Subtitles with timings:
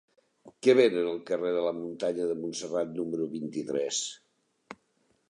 [0.67, 4.01] Què venen al carrer de la Muntanya de Montserrat número vint-i-tres?